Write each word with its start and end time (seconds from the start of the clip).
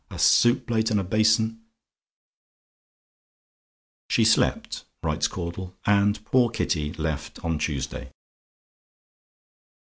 A 0.09 0.17
soup 0.17 0.65
plate 0.65 0.89
and 0.89 0.99
a 0.99 1.03
basin!" 1.03 1.61
"She 4.09 4.25
slept," 4.25 4.83
writes 5.03 5.27
Caudle, 5.27 5.75
"and 5.85 6.25
poor 6.25 6.49
Kitty 6.49 6.91
left 6.93 7.37
on 7.45 7.59
Tuesday." 7.59 8.09